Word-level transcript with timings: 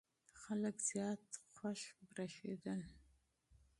خلک 0.41 0.75
زیات 0.89 1.23
خوښ 1.55 1.81
برېښېدل. 2.11 2.79